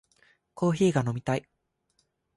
[0.55, 1.45] コーヒーが飲みたい